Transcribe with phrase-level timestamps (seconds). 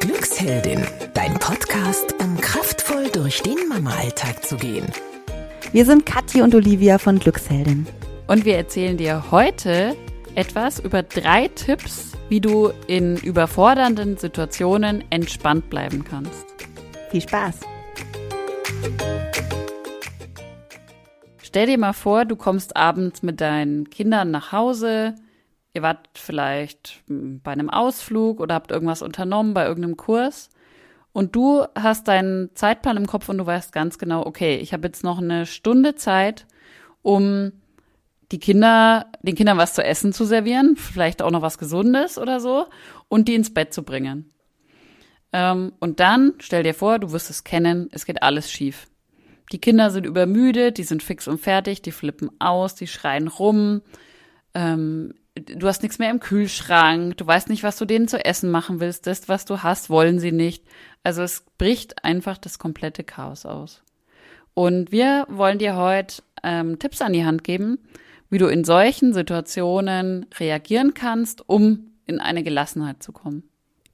[0.00, 4.86] Glücksheldin, dein Podcast, um kraftvoll durch den Mama-Alltag zu gehen.
[5.72, 7.86] Wir sind Kathi und Olivia von Glücksheldin.
[8.26, 9.96] Und wir erzählen dir heute
[10.34, 16.46] etwas über drei Tipps, wie du in überfordernden Situationen entspannt bleiben kannst.
[17.10, 17.60] Viel Spaß!
[21.42, 25.14] Stell dir mal vor, du kommst abends mit deinen Kindern nach Hause.
[25.74, 30.50] Ihr wart vielleicht bei einem Ausflug oder habt irgendwas unternommen bei irgendeinem Kurs.
[31.12, 34.86] Und du hast deinen Zeitplan im Kopf und du weißt ganz genau, okay, ich habe
[34.88, 36.46] jetzt noch eine Stunde Zeit,
[37.02, 37.52] um
[38.32, 42.40] die Kinder, den Kindern was zu essen zu servieren, vielleicht auch noch was Gesundes oder
[42.40, 42.66] so,
[43.08, 44.30] und die ins Bett zu bringen.
[45.32, 48.88] Ähm, und dann stell dir vor, du wirst es kennen, es geht alles schief.
[49.52, 53.82] Die Kinder sind übermüdet, die sind fix und fertig, die flippen aus, die schreien rum.
[54.54, 58.50] Ähm, du hast nichts mehr im Kühlschrank, du weißt nicht, was du denen zu essen
[58.50, 60.64] machen willst, das, was du hast, wollen sie nicht.
[61.02, 63.82] Also es bricht einfach das komplette Chaos aus.
[64.54, 67.78] Und wir wollen dir heute ähm, Tipps an die Hand geben,
[68.28, 73.44] wie du in solchen Situationen reagieren kannst, um in eine Gelassenheit zu kommen.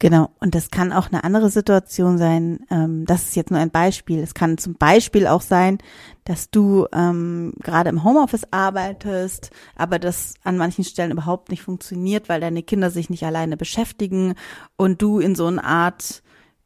[0.00, 2.60] Genau, und das kann auch eine andere Situation sein.
[2.70, 4.18] Ähm, das ist jetzt nur ein Beispiel.
[4.18, 5.78] Es kann zum Beispiel auch sein,
[6.24, 12.28] dass du ähm, gerade im Homeoffice arbeitest, aber das an manchen Stellen überhaupt nicht funktioniert,
[12.28, 14.34] weil deine Kinder sich nicht alleine beschäftigen
[14.76, 16.22] und du in so eine Art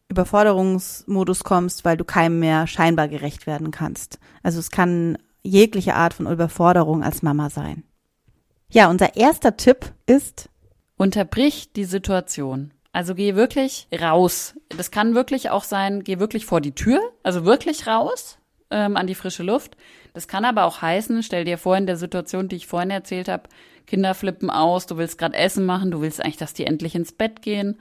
[0.09, 4.19] Überforderungsmodus kommst, weil du keinem mehr scheinbar gerecht werden kannst.
[4.43, 7.85] Also es kann jegliche Art von Überforderung als Mama sein.
[8.71, 10.49] Ja, unser erster Tipp ist,
[10.97, 12.73] unterbrich die Situation.
[12.93, 14.55] Also geh wirklich raus.
[14.77, 18.39] Das kann wirklich auch sein, geh wirklich vor die Tür, also wirklich raus
[18.71, 19.77] ähm, an die frische Luft.
[20.15, 23.29] Das kann aber auch heißen, stell dir vor, in der Situation, die ich vorhin erzählt
[23.29, 23.49] habe,
[23.87, 27.13] Kinder flippen aus, du willst gerade Essen machen, du willst eigentlich, dass die endlich ins
[27.13, 27.79] Bett gehen.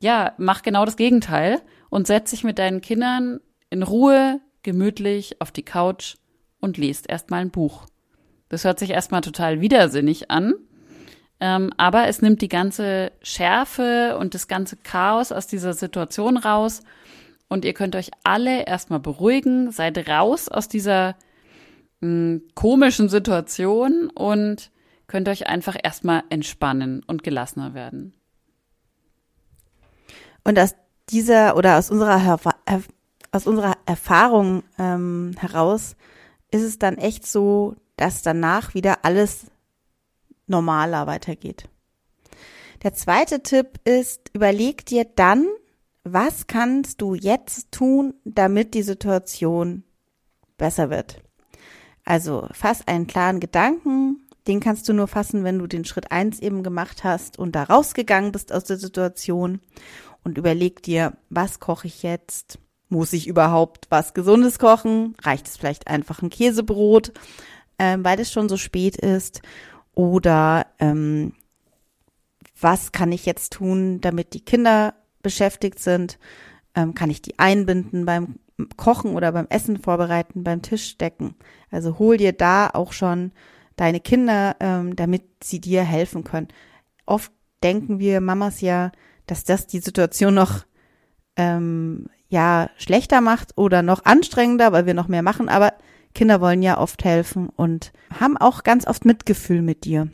[0.00, 5.50] Ja, mach genau das Gegenteil und setz dich mit deinen Kindern in Ruhe, gemütlich auf
[5.50, 6.16] die Couch
[6.60, 7.86] und liest erstmal ein Buch.
[8.48, 10.54] Das hört sich erstmal total widersinnig an,
[11.40, 16.80] ähm, aber es nimmt die ganze Schärfe und das ganze Chaos aus dieser Situation raus.
[17.48, 21.16] Und ihr könnt euch alle erstmal beruhigen, seid raus aus dieser
[22.00, 24.70] mh, hm, komischen Situation und
[25.06, 28.14] könnt euch einfach erstmal entspannen und gelassener werden.
[30.42, 30.74] Und aus
[31.10, 32.40] dieser oder aus unserer,
[33.30, 35.96] aus unserer Erfahrung ähm, heraus
[36.50, 39.46] ist es dann echt so, dass danach wieder alles
[40.46, 41.68] normaler weitergeht.
[42.82, 45.46] Der zweite Tipp ist, überleg dir dann,
[46.04, 49.82] was kannst du jetzt tun, damit die Situation
[50.56, 51.22] besser wird.
[52.04, 56.38] Also fass einen klaren Gedanken, den kannst du nur fassen, wenn du den Schritt eins
[56.38, 59.60] eben gemacht hast und da rausgegangen bist aus der Situation
[60.22, 62.58] und überleg dir, was koche ich jetzt?
[62.88, 65.16] Muss ich überhaupt was Gesundes kochen?
[65.20, 67.12] Reicht es vielleicht einfach ein Käsebrot,
[67.78, 69.42] äh, weil es schon so spät ist?
[69.96, 71.32] Oder ähm,
[72.60, 76.18] was kann ich jetzt tun, damit die Kinder beschäftigt sind?
[76.74, 78.38] Ähm, kann ich die einbinden beim
[78.76, 81.34] Kochen oder beim Essen vorbereiten, beim Tisch decken?
[81.70, 83.32] Also hol dir da auch schon
[83.76, 86.48] deine Kinder, ähm, damit sie dir helfen können.
[87.06, 87.32] Oft
[87.62, 88.92] denken wir Mamas ja,
[89.26, 90.66] dass das die Situation noch
[91.36, 95.48] ähm, ja schlechter macht oder noch anstrengender, weil wir noch mehr machen.
[95.48, 95.72] Aber
[96.16, 100.08] Kinder wollen ja oft helfen und haben auch ganz oft Mitgefühl mit dir.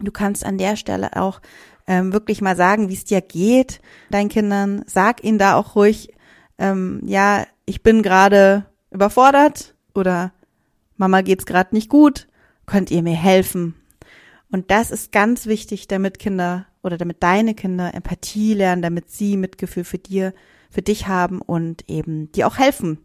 [0.00, 1.40] Du kannst an der Stelle auch
[1.86, 3.80] ähm, wirklich mal sagen, wie es dir geht,
[4.10, 4.82] deinen Kindern.
[4.86, 6.14] Sag ihnen da auch ruhig,
[6.58, 10.32] ähm, ja, ich bin gerade überfordert oder
[10.96, 12.28] Mama geht's gerade nicht gut,
[12.64, 13.74] könnt ihr mir helfen?
[14.50, 19.36] Und das ist ganz wichtig, damit Kinder oder damit deine Kinder Empathie lernen, damit sie
[19.36, 20.32] Mitgefühl für dir,
[20.70, 22.98] für dich haben und eben dir auch helfen.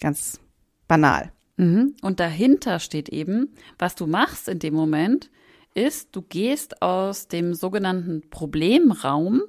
[0.00, 0.40] Ganz
[0.88, 1.30] banal.
[1.56, 1.94] Mhm.
[2.02, 5.30] Und dahinter steht eben, was du machst in dem Moment,
[5.74, 9.42] ist, du gehst aus dem sogenannten Problemraum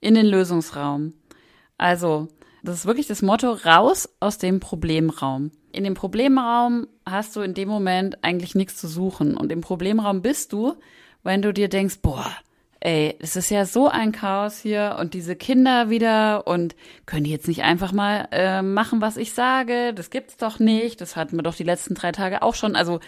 [0.00, 1.12] in den Lösungsraum.
[1.78, 2.28] Also,
[2.62, 5.50] das ist wirklich das Motto, raus aus dem Problemraum.
[5.72, 9.36] In dem Problemraum hast du in dem Moment eigentlich nichts zu suchen.
[9.36, 10.74] Und im Problemraum bist du,
[11.22, 12.34] wenn du dir denkst, boah,
[12.86, 17.32] ey, es ist ja so ein Chaos hier und diese Kinder wieder und können die
[17.32, 19.92] jetzt nicht einfach mal äh, machen, was ich sage?
[19.92, 21.00] Das gibt's doch nicht.
[21.00, 22.76] Das hatten wir doch die letzten drei Tage auch schon.
[22.76, 23.00] Also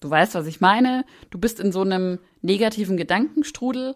[0.00, 1.04] du weißt, was ich meine.
[1.28, 3.94] Du bist in so einem negativen Gedankenstrudel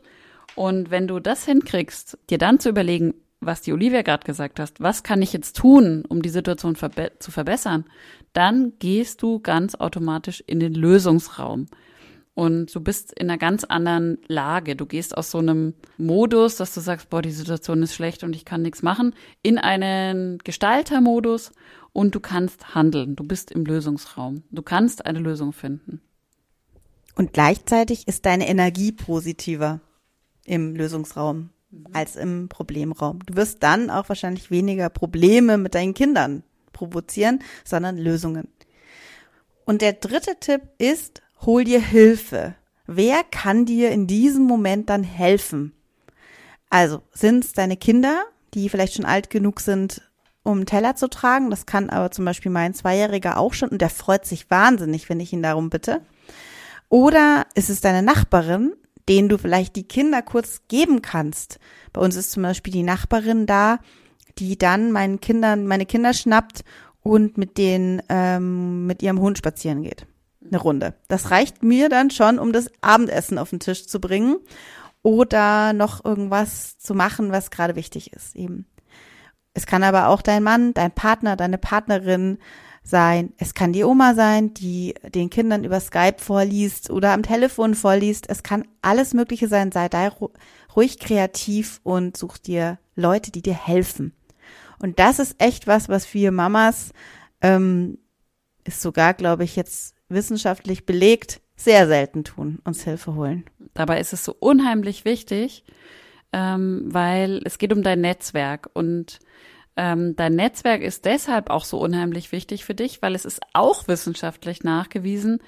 [0.56, 4.82] und wenn du das hinkriegst, dir dann zu überlegen, was die Olivia gerade gesagt hast,
[4.82, 7.87] was kann ich jetzt tun, um die Situation verbe zu verbessern,
[8.34, 11.66] dann gehst du ganz automatisch in den Lösungsraum.
[12.34, 14.76] Und du bist in einer ganz anderen Lage.
[14.76, 18.34] Du gehst aus so einem Modus, dass du sagst, boah, die Situation ist schlecht und
[18.34, 21.52] ich kann nichts machen, in einen Gestaltermodus
[21.92, 23.16] und du kannst handeln.
[23.16, 24.42] Du bist im Lösungsraum.
[24.50, 26.00] Du kannst eine Lösung finden.
[27.16, 29.80] Und gleichzeitig ist deine Energie positiver
[30.44, 31.50] im Lösungsraum
[31.92, 33.20] als im Problemraum.
[33.26, 36.42] Du wirst dann auch wahrscheinlich weniger Probleme mit deinen Kindern
[36.72, 38.48] provozieren, sondern Lösungen.
[39.64, 42.54] Und der dritte Tipp ist, hol dir Hilfe.
[42.87, 45.72] Wer kann dir in diesem Moment dann helfen?
[46.69, 50.02] Also sind es deine Kinder, die vielleicht schon alt genug sind,
[50.42, 51.50] um einen Teller zu tragen.
[51.50, 55.20] Das kann aber zum Beispiel mein Zweijähriger auch schon und der freut sich wahnsinnig, wenn
[55.20, 56.00] ich ihn darum bitte.
[56.88, 58.72] Oder ist es deine Nachbarin,
[59.08, 61.58] denen du vielleicht die Kinder kurz geben kannst.
[61.92, 63.78] Bei uns ist zum Beispiel die Nachbarin da,
[64.38, 66.64] die dann meinen Kindern, meine Kinder schnappt
[67.02, 70.06] und mit denen, ähm, mit ihrem Hund spazieren geht.
[70.44, 70.94] Eine Runde.
[71.08, 74.37] Das reicht mir dann schon, um das Abendessen auf den Tisch zu bringen
[75.02, 78.66] oder noch irgendwas zu machen, was gerade wichtig ist eben.
[79.52, 82.38] Es kann aber auch dein Mann, dein Partner, deine Partnerin
[82.82, 83.32] sein.
[83.37, 88.28] Es kann die Oma sein, die den Kindern über Skype vorliest oder am Telefon vorliest.
[88.28, 89.72] Es kann alles Mögliche sein.
[89.72, 90.10] Sei da
[90.75, 94.14] ruhig kreativ und such dir Leute, die dir helfen.
[94.78, 96.92] Und das ist echt was, was wir Mamas,
[97.42, 97.98] ähm,
[98.64, 103.44] ist sogar, glaube ich, jetzt wissenschaftlich belegt, sehr selten tun, uns Hilfe holen.
[103.74, 105.64] Dabei ist es so unheimlich wichtig,
[106.32, 109.20] ähm, weil es geht um dein Netzwerk und
[109.76, 113.88] ähm, dein Netzwerk ist deshalb auch so unheimlich wichtig für dich, weil es ist auch
[113.88, 115.38] wissenschaftlich nachgewiesen,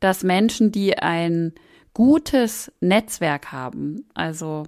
[0.00, 1.54] dass Menschen, die ein
[1.94, 4.64] gutes Netzwerk haben, also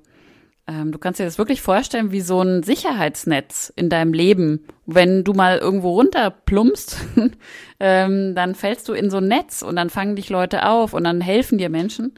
[0.93, 4.65] du kannst dir das wirklich vorstellen wie so ein Sicherheitsnetz in deinem Leben.
[4.87, 6.97] Wenn du mal irgendwo runterplumpst,
[7.81, 11.05] ähm, dann fällst du in so ein Netz und dann fangen dich Leute auf und
[11.05, 12.15] dann helfen dir Menschen.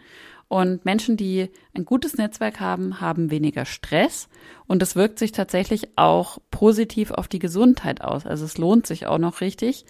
[0.49, 4.29] Und Menschen, die ein gutes Netzwerk haben, haben weniger Stress.
[4.67, 8.27] Und es wirkt sich tatsächlich auch positiv auf die Gesundheit aus.
[8.27, 9.87] Also es lohnt sich auch noch richtig,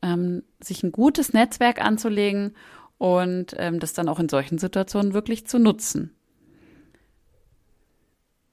[0.00, 2.54] ähm, sich ein gutes Netzwerk anzulegen
[2.98, 6.14] und ähm, das dann auch in solchen Situationen wirklich zu nutzen.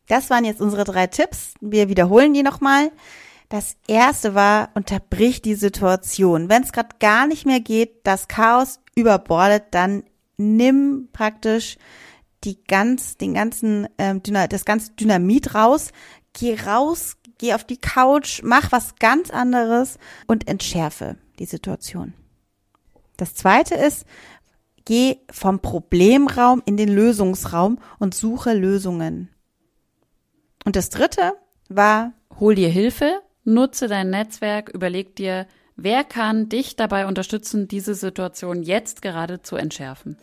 [0.08, 1.54] Das waren jetzt unsere drei Tipps.
[1.62, 2.92] Wir wiederholen die nochmal.
[3.50, 6.50] Das erste war, unterbrich die Situation.
[6.50, 10.04] Wenn es gerade gar nicht mehr geht, das Chaos überbordet, dann
[10.38, 11.78] nimm praktisch
[12.44, 15.92] die ganz, den ganzen, ähm, das ganze Dynamit raus,
[16.34, 22.14] geh raus, geh auf die Couch, mach was ganz anderes und entschärfe die Situation.
[23.16, 24.06] Das zweite ist,
[24.86, 29.30] geh vom Problemraum in den Lösungsraum und suche Lösungen.
[30.68, 31.32] Und das dritte
[31.70, 32.12] war,
[32.42, 35.48] hol dir Hilfe, nutze dein Netzwerk, überleg dir,
[35.78, 40.18] wer kann dich dabei unterstützen, diese Situation jetzt gerade zu entschärfen.